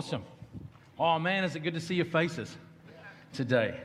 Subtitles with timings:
[0.00, 0.24] Awesome.
[0.98, 2.56] Oh man, is it good to see your faces
[3.34, 3.78] today?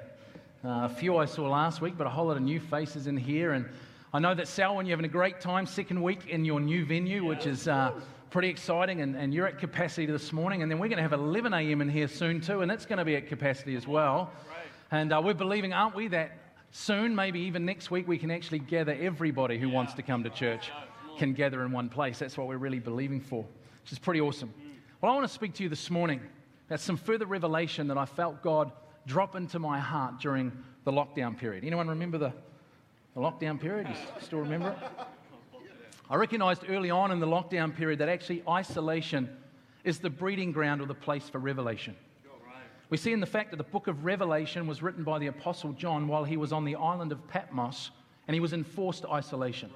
[0.64, 3.18] Uh, a few I saw last week, but a whole lot of new faces in
[3.18, 3.52] here.
[3.52, 3.66] And
[4.14, 7.26] I know that, Selwyn, you're having a great time, second week in your new venue,
[7.26, 7.92] which is uh,
[8.30, 9.02] pretty exciting.
[9.02, 10.62] And, and you're at capacity this morning.
[10.62, 11.82] And then we're going to have 11 a.m.
[11.82, 14.32] in here soon, too, and it's going to be at capacity as well.
[14.92, 16.32] And uh, we're believing, aren't we, that
[16.72, 20.30] soon, maybe even next week, we can actually gather everybody who wants to come to
[20.30, 20.72] church
[21.18, 22.20] can gather in one place.
[22.20, 23.44] That's what we're really believing for,
[23.84, 24.54] which is pretty awesome.
[25.06, 26.20] Well, I want to speak to you this morning
[26.66, 28.72] about some further revelation that I felt God
[29.06, 30.52] drop into my heart during
[30.84, 31.64] the lockdown period.
[31.64, 32.34] Anyone remember the,
[33.14, 33.88] the lockdown period?
[33.88, 35.60] You still remember it?
[36.10, 39.30] I recognized early on in the lockdown period that actually isolation
[39.84, 41.96] is the breeding ground or the place for revelation.
[42.90, 45.74] We see in the fact that the book of Revelation was written by the Apostle
[45.74, 47.92] John while he was on the island of Patmos
[48.28, 49.70] and he was in forced isolation.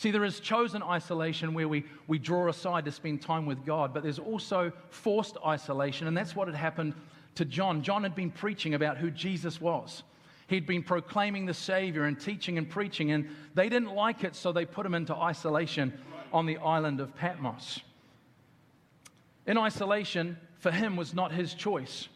[0.00, 3.92] See, there is chosen isolation where we, we draw aside to spend time with God,
[3.92, 6.94] but there's also forced isolation, and that's what had happened
[7.34, 7.82] to John.
[7.82, 10.02] John had been preaching about who Jesus was.
[10.46, 14.52] He'd been proclaiming the Savior and teaching and preaching, and they didn't like it, so
[14.52, 15.92] they put him into isolation
[16.32, 17.80] on the island of Patmos.
[19.46, 22.08] In isolation, for him, was not his choice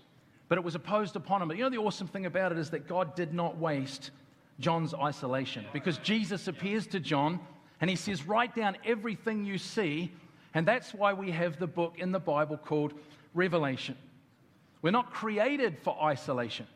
[0.46, 1.48] but it was opposed upon him.
[1.48, 4.10] But you know, the awesome thing about it is that God did not waste
[4.60, 7.40] John's isolation because Jesus appears to John
[7.84, 10.10] and he says, Write down everything you see.
[10.54, 12.94] And that's why we have the book in the Bible called
[13.34, 13.94] Revelation.
[14.80, 16.66] We're not created for isolation.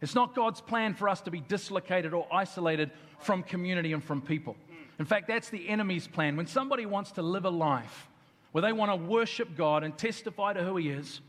[0.00, 4.20] It's not God's plan for us to be dislocated or isolated from community and from
[4.20, 4.56] people.
[4.98, 6.36] In fact, that's the enemy's plan.
[6.36, 8.08] When somebody wants to live a life
[8.50, 11.20] where they want to worship God and testify to who He is,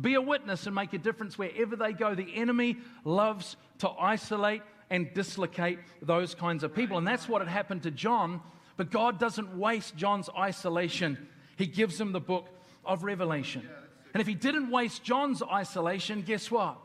[0.00, 2.14] be a witness and make a difference wherever they go.
[2.14, 6.96] The enemy loves to isolate and dislocate those kinds of people.
[6.96, 8.40] And that's what had happened to John.
[8.76, 12.48] But God doesn't waste John's isolation, He gives him the book
[12.84, 13.68] of Revelation.
[14.14, 16.78] And if He didn't waste John's isolation, guess what?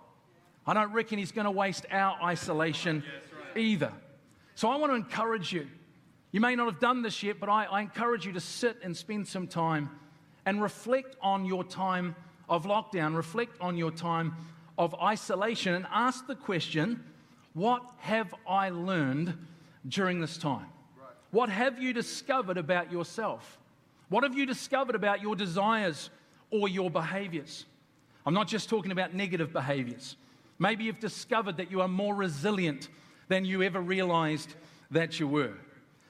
[0.66, 3.03] I don't reckon He's going to waste our isolation
[3.56, 3.92] either.
[4.56, 5.67] So I want to encourage you.
[6.32, 8.95] You may not have done this yet, but I, I encourage you to sit and
[8.95, 9.89] spend some time
[10.45, 12.16] and reflect on your time
[12.48, 14.36] of lockdown, reflect on your time
[14.77, 17.04] of isolation and ask the question
[17.54, 19.37] what have I learned
[19.87, 20.67] during this time?
[21.31, 23.58] What have you discovered about yourself?
[24.09, 26.09] What have you discovered about your desires
[26.49, 27.65] or your behaviors?
[28.25, 30.17] I'm not just talking about negative behaviors.
[30.59, 32.89] Maybe you've discovered that you are more resilient
[33.30, 34.53] than you ever realized
[34.92, 35.53] that you were.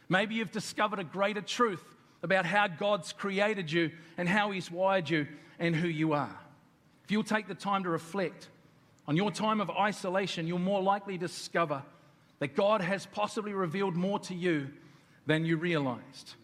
[0.10, 1.84] Maybe you've discovered a greater truth
[2.24, 5.28] about how God's created you and how He's wired you
[5.60, 6.36] and who you are.
[7.06, 8.50] If you'll take the time to reflect
[9.08, 11.84] on your time of isolation, you'll more likely discover
[12.40, 14.70] that God has possibly revealed more to you
[15.26, 16.36] than you realized.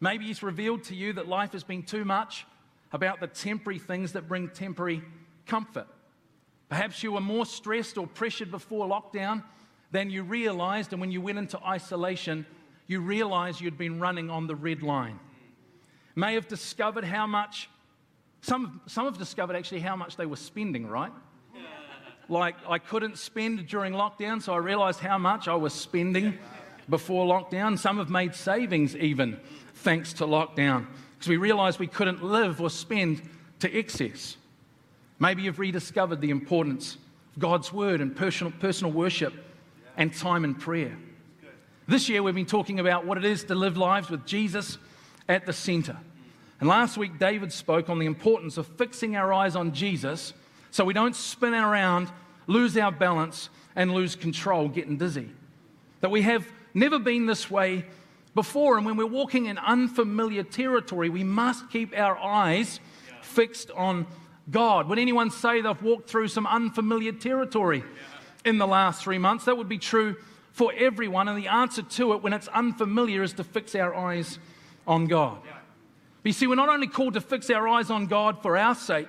[0.00, 2.46] Maybe He's revealed to you that life has been too much
[2.92, 5.02] about the temporary things that bring temporary
[5.46, 5.86] comfort.
[6.68, 9.42] Perhaps you were more stressed or pressured before lockdown
[9.90, 12.46] than you realized, and when you went into isolation,
[12.86, 15.18] you realized you'd been running on the red line.
[16.16, 17.68] May have discovered how much
[18.40, 21.12] some, some have discovered actually how much they were spending, right?
[22.28, 26.38] Like, I couldn't spend during lockdown, so I realized how much I was spending
[26.88, 27.78] before lockdown.
[27.78, 29.40] Some have made savings even
[29.74, 33.22] thanks to lockdown because we realized we couldn't live or spend
[33.60, 34.36] to excess.
[35.18, 36.96] Maybe you've rediscovered the importance
[37.34, 39.32] of God's word and personal, personal worship
[39.96, 40.96] and time in prayer.
[41.86, 44.78] This year, we've been talking about what it is to live lives with Jesus
[45.28, 45.96] at the center.
[46.60, 50.32] And last week, David spoke on the importance of fixing our eyes on Jesus
[50.70, 52.10] so we don't spin around,
[52.46, 55.30] lose our balance, and lose control, getting dizzy.
[56.00, 57.84] That we have never been this way
[58.34, 58.76] before.
[58.76, 62.80] And when we're walking in unfamiliar territory, we must keep our eyes
[63.22, 64.06] fixed on
[64.50, 64.88] God.
[64.88, 67.82] Would anyone say they've walked through some unfamiliar territory
[68.44, 69.46] in the last three months?
[69.46, 70.16] That would be true
[70.52, 71.28] for everyone.
[71.28, 74.38] And the answer to it, when it's unfamiliar, is to fix our eyes
[74.86, 75.38] on God.
[75.42, 78.74] But you see, we're not only called to fix our eyes on God for our
[78.74, 79.08] sake,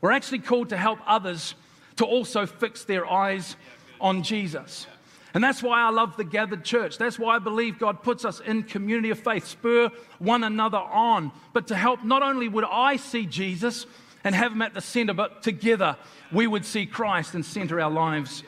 [0.00, 1.54] we're actually called to help others
[1.96, 3.56] to also fix their eyes
[4.00, 4.86] on Jesus.
[5.32, 6.98] And that's why I love the gathered church.
[6.98, 11.30] That's why I believe God puts us in community of faith, spur one another on,
[11.52, 13.86] but to help not only would I see Jesus
[14.24, 15.96] and have him at the center, but together
[16.32, 18.42] we would see Christ and center our lives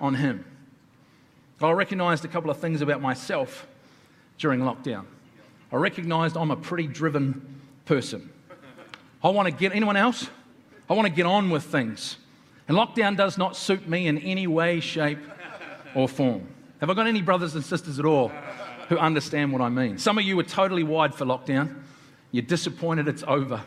[0.00, 0.44] on him.
[1.60, 3.66] I recognized a couple of things about myself
[4.36, 5.06] during lockdown.
[5.72, 8.30] I recognized I'm a pretty driven person.
[9.24, 10.28] I want to get, anyone else?
[10.88, 12.16] I want to get on with things.
[12.68, 15.18] And lockdown does not suit me in any way, shape,
[15.98, 16.46] or form.
[16.80, 18.28] Have I got any brothers and sisters at all
[18.88, 19.98] who understand what I mean?
[19.98, 21.82] Some of you are totally wide for lockdown.
[22.30, 23.60] You're disappointed it's over.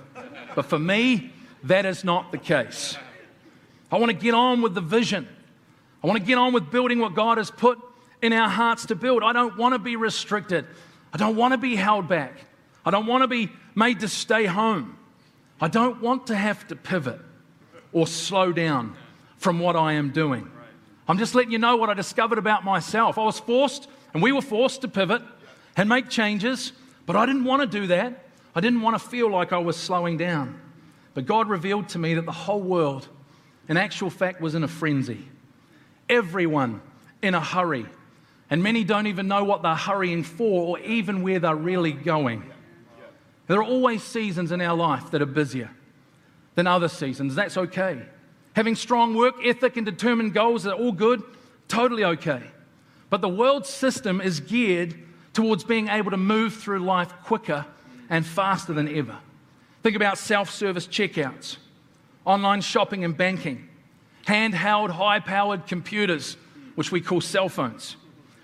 [0.56, 1.34] But for me,
[1.64, 2.96] that is not the case.
[3.92, 5.28] I want to get on with the vision.
[6.02, 7.78] I want to get on with building what God has put
[8.22, 9.24] in our hearts to build.
[9.24, 10.66] I don't want to be restricted.
[11.14, 12.34] I don't want to be held back.
[12.86, 14.98] I don't want to be made to stay home.
[15.60, 17.20] I don't want to have to pivot
[17.92, 18.96] or slow down
[19.38, 20.50] from what I am doing.
[21.12, 23.18] I'm just letting you know what I discovered about myself.
[23.18, 25.22] I was forced, and we were forced to pivot
[25.76, 26.72] and make changes,
[27.06, 28.24] but I didn't want to do that.
[28.56, 30.58] I didn't want to feel like I was slowing down.
[31.14, 33.10] But God revealed to me that the whole world,
[33.68, 35.28] in actual fact, was in a frenzy.
[36.08, 36.80] Everyone
[37.22, 37.88] in a hurry.
[38.50, 42.50] And many don't even know what they're hurrying for or even where they're really going.
[43.48, 45.72] There are always seasons in our life that are busier
[46.56, 47.36] than other seasons.
[47.36, 48.02] That's okay.
[48.54, 51.24] Having strong work ethic and determined goals are all good,
[51.68, 52.42] totally okay.
[53.10, 54.96] But the world system is geared
[55.34, 57.66] towards being able to move through life quicker
[58.10, 59.18] and faster than ever.
[59.84, 61.58] Think about self service checkouts,
[62.26, 63.70] online shopping and banking,
[64.28, 66.36] handheld, high powered computers,
[66.76, 67.96] which we call cell phones.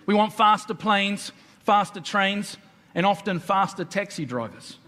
[0.06, 1.34] We want faster planes,
[1.66, 2.58] faster trains,
[2.96, 4.80] and often faster taxi drivers.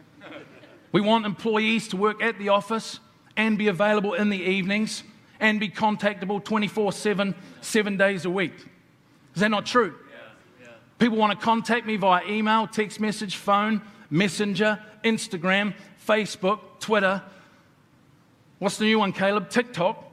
[0.91, 2.99] We want employees to work at the office
[3.39, 5.01] and be available in the evenings
[5.39, 8.53] and be contactable 24 7, seven days a week.
[9.33, 9.95] Is that not true?
[10.11, 10.17] Yeah,
[10.61, 10.67] yeah.
[10.99, 15.73] People want to contact me via email, text message, phone, messenger, Instagram,
[16.05, 17.23] Facebook, Twitter.
[18.57, 19.49] What's the new one, Caleb?
[19.49, 20.03] TikTok.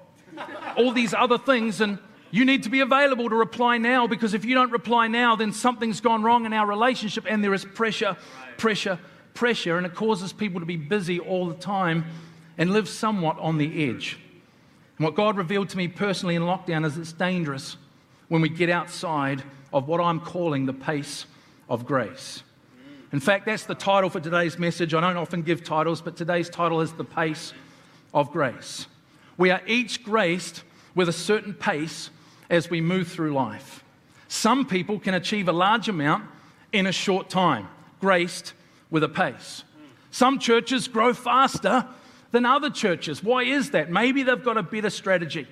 [0.76, 1.80] All these other things.
[1.80, 1.98] And
[2.30, 5.52] you need to be available to reply now because if you don't reply now, then
[5.52, 8.16] something's gone wrong in our relationship and there is pressure,
[8.56, 9.00] pressure,
[9.34, 9.78] pressure.
[9.78, 12.04] And it causes people to be busy all the time
[12.58, 14.18] and live somewhat on the edge.
[14.98, 17.76] And what God revealed to me personally in lockdown is it's dangerous
[18.28, 19.42] when we get outside
[19.72, 21.26] of what I'm calling the pace
[21.68, 22.42] of grace.
[23.12, 24.94] In fact, that's the title for today's message.
[24.94, 27.52] I don't often give titles, but today's title is The Pace
[28.12, 28.86] of Grace.
[29.36, 30.64] We are each graced
[30.94, 32.10] with a certain pace
[32.50, 33.84] as we move through life.
[34.28, 36.24] Some people can achieve a large amount
[36.72, 37.68] in a short time,
[38.00, 38.54] graced
[38.90, 39.62] with a pace.
[40.10, 41.86] Some churches grow faster
[42.30, 43.22] than other churches.
[43.22, 43.90] Why is that?
[43.90, 45.46] Maybe they've got a better strategy.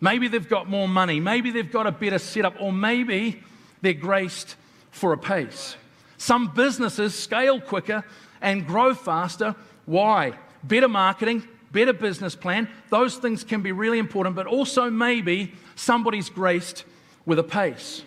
[0.00, 1.20] Maybe they've got more money.
[1.20, 2.54] Maybe they've got a better setup.
[2.60, 3.42] Or maybe
[3.82, 4.56] they're graced
[4.90, 5.76] for a pace.
[6.16, 8.04] Some businesses scale quicker
[8.40, 9.54] and grow faster.
[9.86, 10.34] Why?
[10.62, 12.68] Better marketing, better business plan.
[12.90, 16.84] Those things can be really important, but also maybe somebody's graced
[17.26, 18.02] with a pace.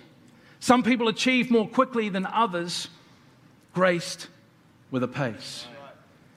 [0.59, 2.87] Some people achieve more quickly than others,
[3.73, 4.27] graced
[4.91, 5.65] with a pace.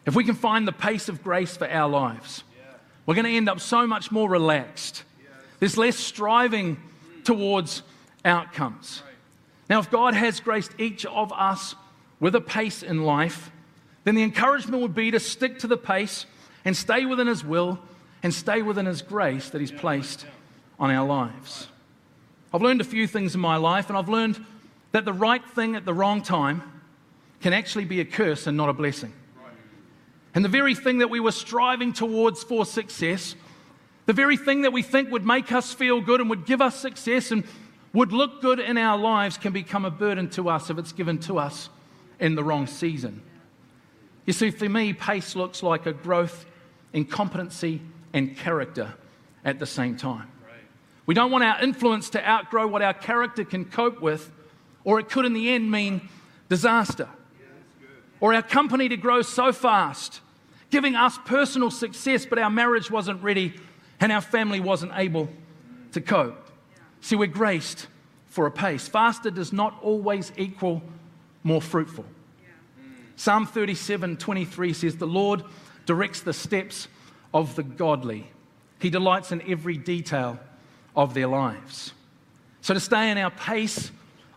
[0.07, 2.45] If we can find the pace of grace for our lives,
[3.05, 5.03] we're going to end up so much more relaxed.
[5.59, 6.77] There's less striving
[7.25, 7.83] towards
[8.25, 9.03] outcomes.
[9.69, 11.75] Now, if God has graced each of us
[12.21, 13.51] with a pace in life,
[14.05, 16.25] then the encouragement would be to stick to the pace
[16.65, 17.81] and stay within His will
[18.23, 20.25] and stay within His grace that He's placed
[20.79, 21.67] on our lives.
[22.55, 24.45] I've learned a few things in my life, and I've learned
[24.93, 26.63] that the right thing at the wrong time
[27.41, 29.13] can actually be a curse and not a blessing.
[30.37, 33.35] And the very thing that we were striving towards for success,
[34.05, 36.79] the very thing that we think would make us feel good and would give us
[36.79, 37.43] success and
[37.95, 41.19] would look good in our lives can become a burden to us if it's given
[41.21, 41.71] to us
[42.21, 43.23] in the wrong season.
[44.27, 46.45] You see, for me, pace looks like a growth
[46.93, 47.81] in competency
[48.13, 48.93] and character
[49.43, 50.31] at the same time.
[51.07, 54.31] We don't want our influence to outgrow what our character can cope with,
[54.85, 56.11] or it could in the end mean
[56.51, 57.09] disaster.
[58.21, 60.21] or our company to grow so fast,
[60.71, 63.55] giving us personal success, but our marriage wasn't ready
[64.01, 65.29] and our family wasn't able
[65.93, 66.51] to cope.
[67.01, 67.87] See, we're graced
[68.27, 68.89] for a pace.
[68.89, 70.83] Faster does not always equal
[71.43, 72.05] more fruitful.
[73.17, 75.43] Psalm 37 23 says, The Lord
[75.87, 76.89] directs the steps
[77.33, 78.31] of the godly,
[78.79, 80.39] He delights in every detail
[80.95, 81.93] of their lives.
[82.61, 83.91] So, to stay in our pace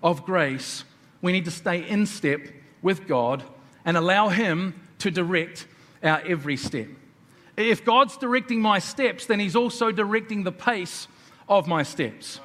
[0.03, 0.83] of grace,
[1.21, 2.41] we need to stay in step
[2.81, 3.43] with God
[3.83, 5.67] and allow Him to direct
[6.03, 6.87] our every step.
[7.57, 11.07] If God's directing my steps, then He's also directing the pace
[11.47, 12.39] of my steps.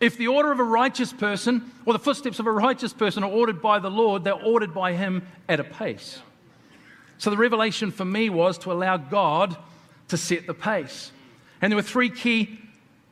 [0.00, 3.30] If the order of a righteous person or the footsteps of a righteous person are
[3.30, 6.20] ordered by the Lord, they're ordered by Him at a pace.
[7.18, 9.56] So the revelation for me was to allow God
[10.08, 11.12] to set the pace.
[11.60, 12.58] And there were three key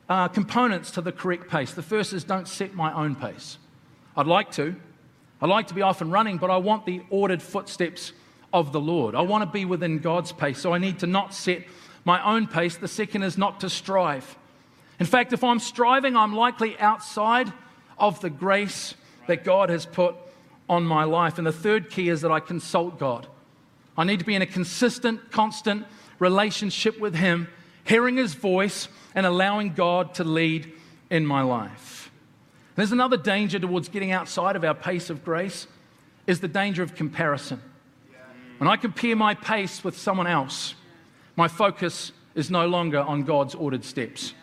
[0.09, 1.73] uh, components to the correct pace.
[1.73, 3.59] The first is don't set my own pace.
[4.17, 4.75] I'd like to.
[5.41, 8.13] I'd like to be off and running, but I want the ordered footsteps
[8.53, 9.15] of the Lord.
[9.15, 11.63] I want to be within God's pace, so I need to not set
[12.05, 12.77] my own pace.
[12.77, 14.37] The second is not to strive.
[14.99, 17.51] In fact, if I'm striving, I'm likely outside
[17.97, 18.95] of the grace
[19.27, 20.15] that God has put
[20.67, 21.37] on my life.
[21.37, 23.27] And the third key is that I consult God.
[23.97, 25.85] I need to be in a consistent, constant
[26.19, 27.47] relationship with Him,
[27.83, 30.71] hearing His voice, and allowing God to lead
[31.09, 32.11] in my life.
[32.75, 35.67] There's another danger towards getting outside of our pace of grace
[36.27, 37.61] is the danger of comparison.
[38.59, 40.75] When I compare my pace with someone else,
[41.37, 44.33] my focus is no longer on God's ordered steps.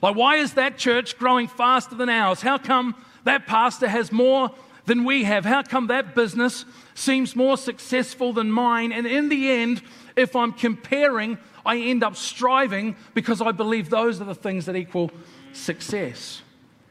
[0.00, 2.40] Like, why is that church growing faster than ours?
[2.40, 4.52] How come that pastor has more
[4.86, 5.44] than we have?
[5.44, 6.64] How come that business
[6.94, 8.92] seems more successful than mine?
[8.92, 9.82] And in the end,
[10.14, 14.76] if I'm comparing, I end up striving because I believe those are the things that
[14.76, 15.10] equal
[15.52, 16.42] success.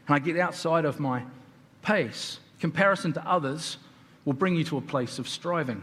[0.07, 1.23] And I get outside of my
[1.81, 2.39] pace.
[2.59, 3.77] Comparison to others
[4.25, 5.81] will bring you to a place of striving.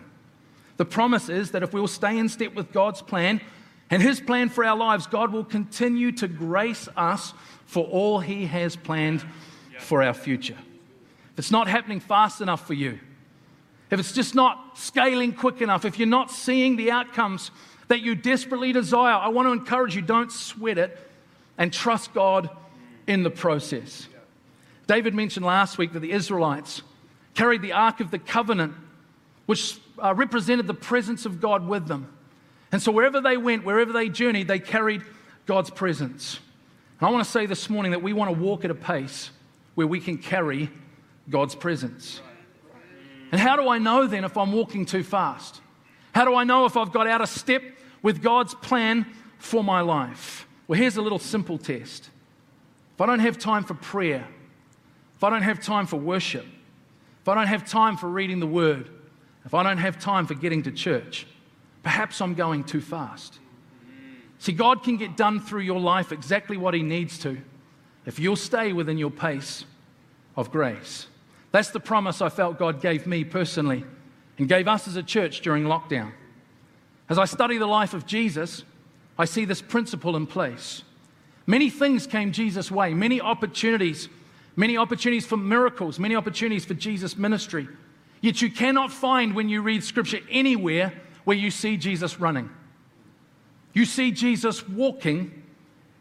[0.80, 3.42] The promise is that if we will stay in step with God's plan
[3.90, 7.34] and His plan for our lives, God will continue to grace us
[7.66, 9.22] for all He has planned
[9.78, 10.56] for our future.
[11.34, 12.99] If it's not happening fast enough for you,
[13.90, 17.50] if it's just not scaling quick enough, if you're not seeing the outcomes
[17.88, 20.96] that you desperately desire, I want to encourage you don't sweat it
[21.58, 22.49] and trust God
[23.06, 24.08] in the process.
[24.87, 26.80] David mentioned last week that the Israelites
[27.34, 28.72] carried the Ark of the Covenant,
[29.44, 32.12] which uh, represented the presence of God with them.
[32.73, 35.02] And so wherever they went, wherever they journeyed, they carried
[35.47, 36.38] God's presence.
[37.00, 39.30] And I want to say this morning that we want to walk at a pace
[39.75, 40.71] where we can carry
[41.28, 42.21] God's presence.
[43.33, 45.61] And how do I know then if I'm walking too fast?
[46.12, 47.62] How do I know if I've got out of step
[48.02, 49.07] with God's plan
[49.38, 50.47] for my life?
[50.66, 52.11] Well, here's a little simple test.
[52.95, 54.26] If I don't have time for prayer,
[55.16, 56.47] if I don't have time for worship,
[57.23, 58.90] if I don't have time for reading the word,
[59.44, 61.26] if I don't have time for getting to church,
[61.82, 63.38] perhaps I'm going too fast.
[64.38, 67.38] See, God can get done through your life exactly what He needs to
[68.06, 69.64] if you'll stay within your pace
[70.37, 71.06] of grace.
[71.52, 73.85] That's the promise I felt God gave me personally
[74.38, 76.12] and gave us as a church during lockdown.
[77.09, 78.64] As I study the life of Jesus,
[79.18, 80.82] I see this principle in place.
[81.47, 84.09] Many things came Jesus' way, many opportunities,
[84.56, 87.68] many opportunities for miracles, many opportunities for Jesus' ministry.
[88.20, 90.92] Yet you cannot find when you read scripture anywhere
[91.24, 92.50] where you see Jesus running.
[93.72, 95.42] You see Jesus walking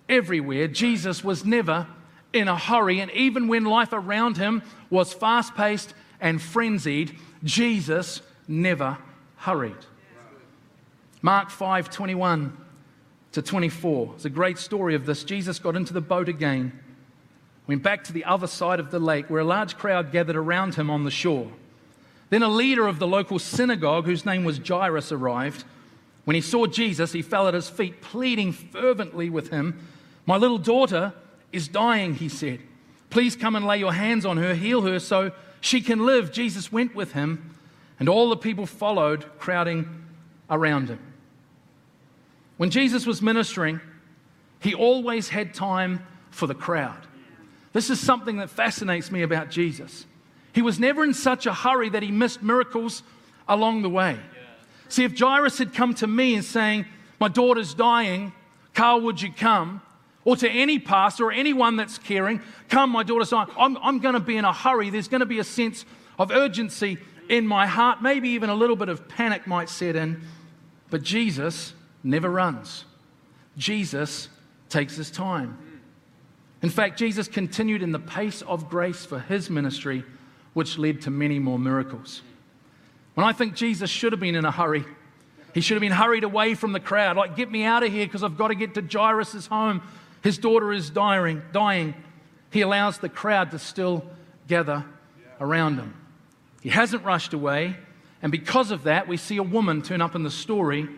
[0.07, 0.67] everywhere.
[0.67, 1.87] Jesus was never
[2.33, 8.21] in a hurry, and even when life around him was fast paced and frenzied, Jesus
[8.47, 8.97] never
[9.37, 9.77] hurried.
[11.21, 12.57] Mark 5 21
[13.31, 15.23] to 24 is a great story of this.
[15.23, 16.77] Jesus got into the boat again,
[17.67, 20.75] went back to the other side of the lake where a large crowd gathered around
[20.75, 21.51] him on the shore.
[22.29, 25.63] Then a leader of the local synagogue, whose name was Jairus, arrived.
[26.25, 29.87] When he saw Jesus, he fell at his feet, pleading fervently with him.
[30.25, 31.13] My little daughter
[31.51, 32.59] is dying, he said.
[33.09, 35.31] Please come and lay your hands on her, heal her so
[35.61, 36.31] she can live.
[36.31, 37.55] Jesus went with him,
[37.99, 40.05] and all the people followed, crowding
[40.49, 40.99] around him.
[42.57, 43.81] When Jesus was ministering,
[44.59, 47.07] he always had time for the crowd.
[47.73, 50.05] This is something that fascinates me about Jesus.
[50.53, 53.03] He was never in such a hurry that he missed miracles
[53.47, 54.19] along the way.
[54.87, 56.85] See, if Jairus had come to me and saying,
[57.19, 58.33] My daughter's dying,
[58.73, 59.81] Carl, would you come?
[60.25, 63.47] Or to any pastor or anyone that's caring, come, my daughter's dying.
[63.57, 64.89] I'm, I'm going to be in a hurry.
[64.89, 65.85] There's going to be a sense
[66.17, 66.97] of urgency
[67.29, 68.01] in my heart.
[68.01, 70.21] Maybe even a little bit of panic might set in.
[70.89, 72.85] But Jesus never runs.
[73.57, 74.29] Jesus
[74.69, 75.57] takes his time.
[76.61, 80.03] In fact, Jesus continued in the pace of grace for his ministry
[80.59, 82.21] which led to many more miracles.
[83.13, 84.83] When I think Jesus should have been in a hurry,
[85.53, 87.15] he should have been hurried away from the crowd.
[87.15, 89.81] Like, get me out of here because I've got to get to Jairus' home.
[90.21, 91.95] His daughter is dying, dying.
[92.51, 94.03] He allows the crowd to still
[94.49, 94.83] gather
[95.39, 95.93] around him.
[96.59, 97.77] He hasn't rushed away.
[98.21, 100.89] And because of that, we see a woman turn up in the story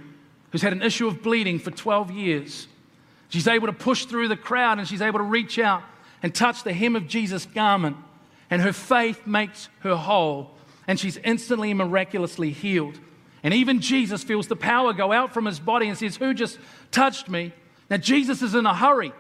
[0.50, 2.68] who's had an issue of bleeding for 12 years.
[3.30, 5.84] She's able to push through the crowd and she's able to reach out
[6.24, 7.98] and touch the hem of Jesus' garment
[8.52, 10.52] and her faith makes her whole,
[10.86, 13.00] and she's instantly and miraculously healed.
[13.44, 16.60] And even Jesus feels the power go out from his body and says, Who just
[16.92, 17.54] touched me?
[17.90, 19.14] Now, Jesus is in a hurry.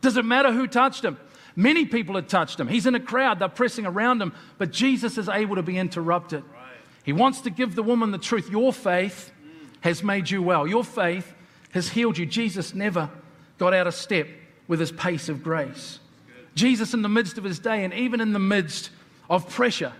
[0.00, 1.18] Doesn't matter who touched him.
[1.54, 2.68] Many people had touched him.
[2.68, 6.42] He's in a crowd, they're pressing around him, but Jesus is able to be interrupted.
[6.44, 6.68] Right.
[7.04, 8.50] He wants to give the woman the truth.
[8.50, 9.32] Your faith
[9.80, 11.34] has made you well, your faith
[11.72, 12.26] has healed you.
[12.26, 13.10] Jesus never
[13.58, 14.28] got out of step
[14.66, 16.00] with his pace of grace.
[16.58, 18.90] Jesus, in the midst of his day and even in the midst
[19.30, 19.92] of pressure,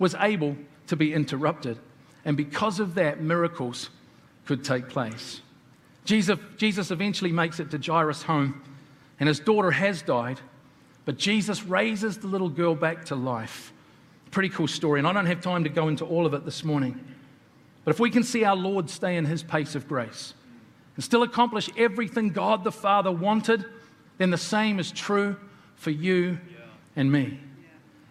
[0.00, 0.56] was able
[0.88, 1.78] to be interrupted.
[2.24, 3.88] And because of that, miracles
[4.44, 5.40] could take place.
[6.04, 8.62] Jesus, Jesus eventually makes it to Jairus' home,
[9.20, 10.40] and his daughter has died,
[11.04, 13.72] but Jesus raises the little girl back to life.
[14.32, 16.64] Pretty cool story, and I don't have time to go into all of it this
[16.64, 16.98] morning.
[17.84, 20.34] But if we can see our Lord stay in his pace of grace,
[20.96, 23.64] and still accomplish everything God the Father wanted,
[24.18, 25.36] then the same is true
[25.82, 26.38] for you
[26.94, 27.40] and me.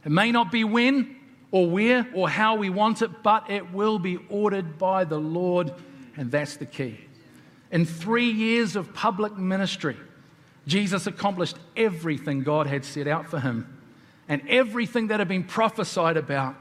[0.06, 1.16] It may not be when
[1.52, 5.74] or where or how we want it, but it will be ordered by the Lord,
[6.18, 7.00] and that's the key.
[7.72, 9.96] In three years of public ministry,
[10.68, 13.80] Jesus accomplished everything God had set out for him
[14.28, 16.56] and everything that had been prophesied about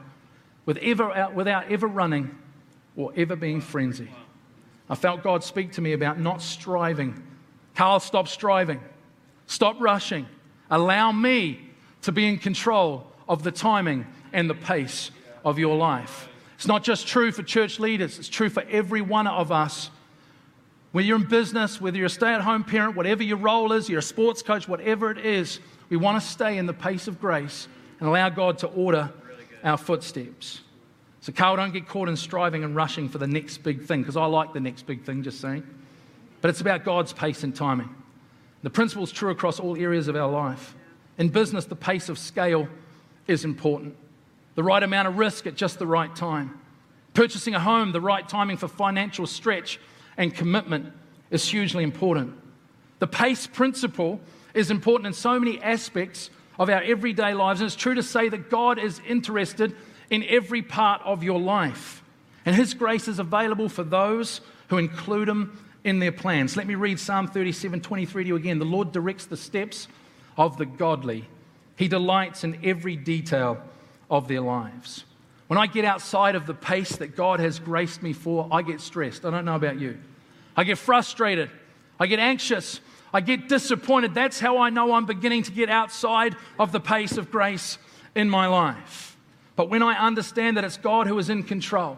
[0.67, 2.37] uh, without ever running
[2.95, 4.11] or ever being frenzied.
[4.89, 7.21] I felt God speak to me about not striving.
[7.75, 8.79] Carl, stop striving.
[9.45, 10.25] Stop rushing.
[10.71, 11.59] Allow me
[12.03, 15.11] to be in control of the timing and the pace
[15.45, 16.29] of your life.
[16.55, 19.91] It's not just true for church leaders, it's true for every one of us.
[20.91, 23.89] Whether you're in business, whether you're a stay at home parent, whatever your role is,
[23.89, 25.59] you're a sports coach, whatever it is,
[25.89, 27.67] we want to stay in the pace of grace
[27.99, 29.11] and allow God to order
[29.63, 30.61] our footsteps.
[31.21, 34.17] So, Carl, don't get caught in striving and rushing for the next big thing, because
[34.17, 35.63] I like the next big thing, just saying.
[36.41, 37.93] But it's about God's pace and timing.
[38.63, 40.75] The principle is true across all areas of our life.
[41.17, 42.67] In business, the pace of scale
[43.27, 43.95] is important.
[44.55, 46.59] The right amount of risk at just the right time.
[47.13, 49.79] Purchasing a home, the right timing for financial stretch
[50.17, 50.93] and commitment
[51.29, 52.33] is hugely important.
[52.99, 54.19] The pace principle
[54.53, 58.29] is important in so many aspects of our everyday lives, and it's true to say
[58.29, 59.75] that God is interested
[60.09, 62.03] in every part of your life.
[62.45, 66.55] And His grace is available for those who include Him in their plans.
[66.55, 68.59] Let me read Psalm 37 23 to you again.
[68.59, 69.87] The Lord directs the steps
[70.37, 71.27] of the godly,
[71.75, 73.61] He delights in every detail
[74.09, 75.05] of their lives.
[75.47, 78.79] When I get outside of the pace that God has graced me for, I get
[78.79, 79.25] stressed.
[79.25, 79.97] I don't know about you.
[80.55, 81.49] I get frustrated.
[81.99, 82.79] I get anxious.
[83.13, 84.13] I get disappointed.
[84.13, 87.77] That's how I know I'm beginning to get outside of the pace of grace
[88.15, 89.17] in my life.
[89.55, 91.97] But when I understand that it's God who is in control,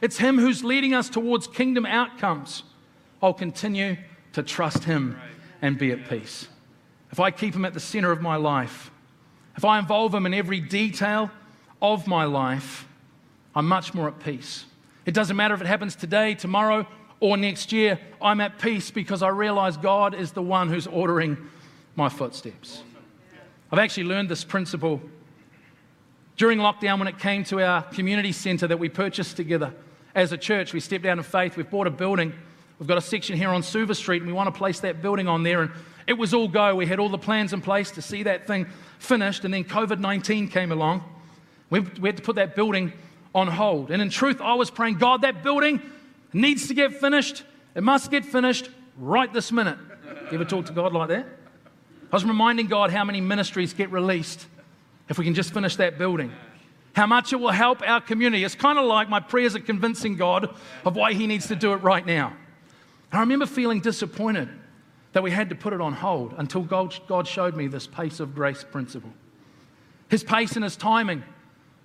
[0.00, 2.62] it's Him who's leading us towards kingdom outcomes,
[3.24, 3.96] I'll continue
[4.34, 5.18] to trust Him
[5.62, 6.46] and be at peace.
[7.10, 8.90] If I keep Him at the center of my life,
[9.56, 11.30] if I involve Him in every detail
[11.80, 12.86] of my life,
[13.54, 14.66] I'm much more at peace.
[15.06, 16.86] It doesn't matter if it happens today, tomorrow,
[17.18, 21.38] or next year, I'm at peace because I realize God is the one who's ordering
[21.96, 22.82] my footsteps.
[23.72, 25.00] I've actually learned this principle
[26.36, 29.72] during lockdown, when it came to our community centre that we purchased together
[30.14, 31.56] as a church, we stepped out in faith.
[31.56, 32.34] We've bought a building.
[32.84, 35.26] We've got a section here on Suva Street, and we want to place that building
[35.26, 35.62] on there.
[35.62, 35.70] And
[36.06, 36.74] it was all go.
[36.74, 38.66] We had all the plans in place to see that thing
[38.98, 41.02] finished, and then COVID 19 came along.
[41.70, 42.92] We, we had to put that building
[43.34, 43.90] on hold.
[43.90, 45.80] And in truth, I was praying, God, that building
[46.34, 47.44] needs to get finished.
[47.74, 48.68] It must get finished
[48.98, 49.78] right this minute.
[50.30, 51.24] You ever talk to God like that?
[51.24, 54.46] I was reminding God how many ministries get released
[55.08, 56.32] if we can just finish that building.
[56.94, 58.44] How much it will help our community.
[58.44, 61.72] It's kind of like my prayers are convincing God of why He needs to do
[61.72, 62.36] it right now.
[63.16, 64.48] I remember feeling disappointed
[65.12, 68.20] that we had to put it on hold until God, God showed me this pace
[68.20, 69.12] of grace principle.
[70.08, 71.22] His pace and His timing,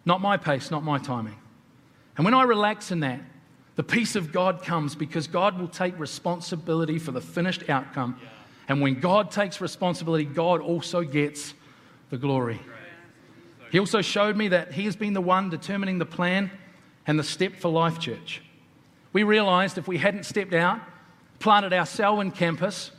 [0.05, 1.35] not my pace, not my timing.
[2.17, 3.21] And when I relax in that,
[3.75, 8.19] the peace of God comes because God will take responsibility for the finished outcome.
[8.67, 11.53] And when God takes responsibility, God also gets
[12.09, 12.59] the glory.
[13.71, 16.51] He also showed me that He has been the one determining the plan
[17.07, 18.41] and the step for Life Church.
[19.13, 20.81] We realized if we hadn't stepped out,
[21.39, 22.91] planted our Selwyn campus,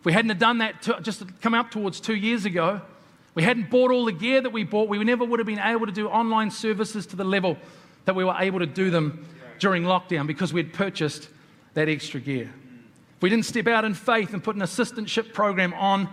[0.00, 2.80] if we hadn't have done that to, just come up towards two years ago,
[3.34, 5.86] we hadn't bought all the gear that we bought, we never would have been able
[5.86, 7.56] to do online services to the level
[8.04, 9.26] that we were able to do them
[9.58, 11.28] during lockdown because we'd purchased
[11.74, 12.50] that extra gear.
[13.16, 16.08] If we didn't step out in faith and put an assistantship program on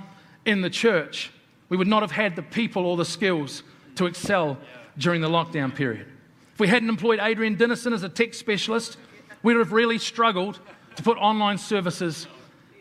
[0.45, 1.31] in the church,
[1.69, 3.63] we would not have had the people or the skills
[3.95, 4.57] to excel
[4.97, 6.07] during the lockdown period.
[6.53, 8.97] If we hadn't employed Adrian Dennison as a tech specialist,
[9.43, 10.59] we would have really struggled
[10.95, 12.27] to put online services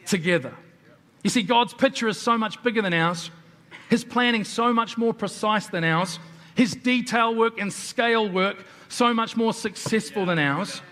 [0.07, 0.55] together.
[1.23, 3.31] You see, God's picture is so much bigger than ours,
[3.89, 6.19] His planning so much more precise than ours,
[6.55, 10.83] His detail work and scale work so much more successful than ours.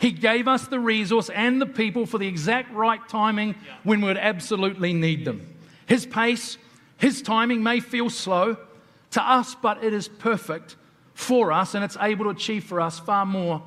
[0.00, 3.54] He gave us the resource and the people for the exact right timing
[3.84, 5.54] when we would absolutely need them.
[5.86, 6.58] His pace,
[6.96, 8.56] His timing may feel slow,
[9.12, 10.76] to us, but it is perfect
[11.14, 13.62] for us and it's able to achieve for us far more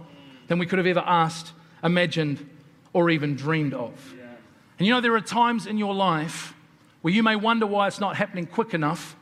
[0.47, 2.49] than we could have ever asked, imagined,
[2.95, 3.91] or even dreamed of.
[4.17, 4.23] Yeah.
[4.79, 6.53] And you know, there are times in your life
[7.01, 9.17] where you may wonder why it's not happening quick enough,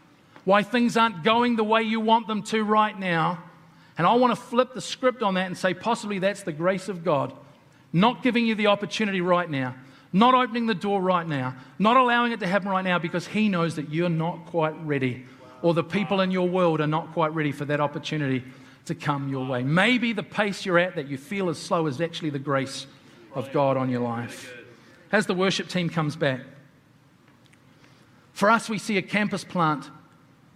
[0.46, 3.44] why things aren't going the way you want them to right now.
[3.98, 6.88] And I want to flip the script on that and say, possibly that's the grace
[6.88, 7.34] of God,
[7.92, 9.74] not giving you the opportunity right now,
[10.14, 13.50] not opening the door right now, not allowing it to happen right now because He
[13.50, 15.26] knows that you're not quite ready
[15.64, 18.44] or the people in your world are not quite ready for that opportunity
[18.86, 19.64] to come your way.
[19.64, 22.86] Maybe the pace you're at that you feel is slow is actually the grace
[23.36, 24.54] of God on your life.
[25.12, 26.42] as the worship team comes back.
[28.32, 29.90] For us, we see a campus plant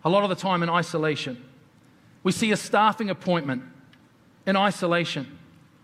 [0.04, 1.44] a lot of the time in isolation.
[2.24, 3.64] We see a staffing appointment
[4.46, 5.38] in isolation.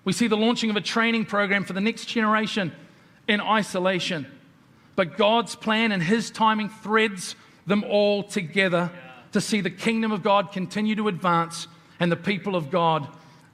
[0.06, 2.72] We see the launching of a training program for the next generation
[3.28, 4.26] in isolation.
[4.96, 8.92] But God's plan and His timing threads them all together
[9.32, 11.68] to see the kingdom of God continue to advance
[12.00, 13.08] and the people of God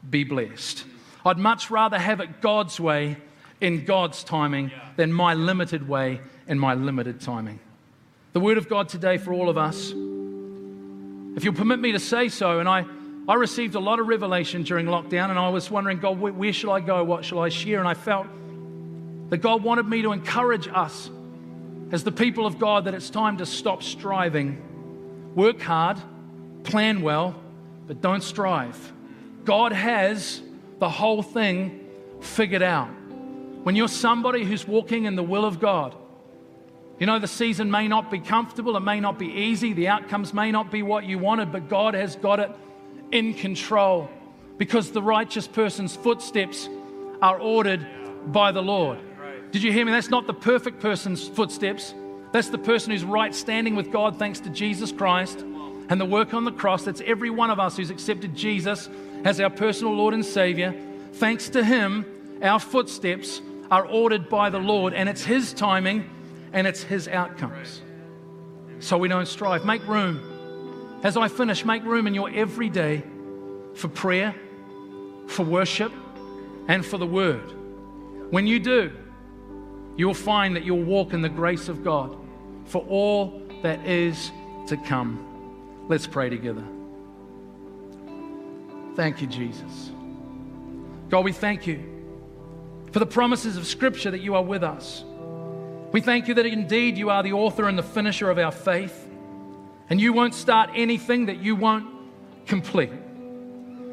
[0.10, 0.86] be blessed.
[1.26, 3.18] I'd much rather have it God's way
[3.62, 7.60] in God's timing than my limited way in my limited timing.
[8.34, 12.30] The word of God today for all of us, if you'll permit me to say
[12.30, 12.86] so, and I,
[13.28, 16.54] I received a lot of revelation during lockdown, and I was wondering, God, where, where
[16.54, 17.04] should I go?
[17.04, 17.80] What shall I share?
[17.80, 18.28] And I felt
[19.30, 21.10] that God wanted me to encourage us
[21.92, 25.32] as the people of God that it's time to stop striving.
[25.36, 25.98] Work hard,
[26.64, 27.36] plan well,
[27.88, 28.92] but don't strive.
[29.46, 30.42] God has
[30.80, 31.88] the whole thing
[32.22, 32.90] figured out.
[33.64, 35.96] When you're somebody who's walking in the will of God,
[37.00, 40.34] you know, the season may not be comfortable, it may not be easy, the outcomes
[40.34, 42.52] may not be what you wanted, but God has got it
[43.12, 44.10] in control
[44.58, 46.68] because the righteous person's footsteps
[47.22, 47.86] are ordered
[48.28, 49.00] by the Lord.
[49.52, 49.92] Did you hear me?
[49.92, 51.94] That's not the perfect person's footsteps.
[52.32, 56.34] That's the person who's right standing with God thanks to Jesus Christ and the work
[56.34, 56.84] on the cross.
[56.84, 58.90] That's every one of us who's accepted Jesus
[59.24, 60.76] as our personal Lord and Savior.
[61.14, 62.06] Thanks to Him,
[62.44, 63.42] our footsteps
[63.72, 66.10] are ordered by the Lord, and it's His timing
[66.54, 67.82] and it's His outcomes.
[68.80, 69.66] So we don't strive.
[69.66, 71.00] Make room.
[71.04, 73.04] As I finish, make room in your everyday
[73.76, 74.36] for prayer,
[75.28, 75.92] for worship,
[76.68, 77.54] and for the Word.
[78.32, 78.92] When you do,
[79.98, 82.18] you'll find that you'll walk in the grace of God
[82.66, 84.32] for all that is
[84.68, 85.86] to come.
[85.88, 86.64] Let's pray together.
[88.96, 89.92] Thank you, Jesus.
[91.10, 91.99] God, we thank you
[92.92, 95.04] for the promises of Scripture that you are with us.
[95.92, 99.08] We thank you that indeed you are the author and the finisher of our faith,
[99.90, 101.88] and you won't start anything that you won't
[102.46, 102.92] complete.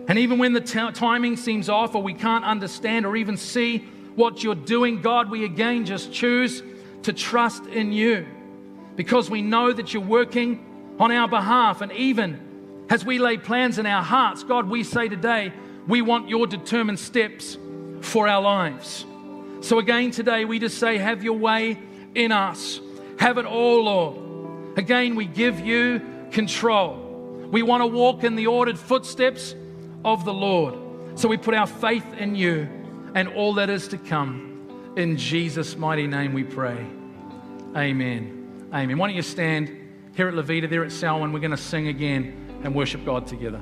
[0.08, 3.78] And even when the t- timing seems off or we can't understand or even see
[4.14, 6.62] what you're doing, God, we again just choose
[7.02, 8.26] to trust in you
[8.94, 11.80] because we know that you're working on our behalf.
[11.80, 15.52] And even as we lay plans in our hearts, God, we say today,
[15.86, 17.58] we want your determined steps
[18.06, 19.04] for our lives.
[19.60, 21.78] So again, today, we just say, have your way
[22.14, 22.80] in us.
[23.18, 24.78] Have it all, Lord.
[24.78, 26.96] Again, we give you control.
[27.50, 29.54] We want to walk in the ordered footsteps
[30.04, 31.18] of the Lord.
[31.18, 32.68] So we put our faith in you
[33.14, 34.92] and all that is to come.
[34.96, 36.86] In Jesus' mighty name we pray.
[37.74, 38.68] Amen.
[38.72, 38.98] Amen.
[38.98, 39.74] Why don't you stand
[40.14, 41.32] here at Levita, there at Selwyn?
[41.32, 43.60] We're going to sing again and worship God together.